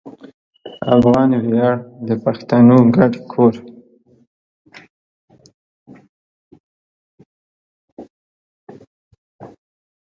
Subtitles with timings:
[0.95, 1.75] افغان ویاړ
[2.07, 3.53] د پښتنو ګډ کور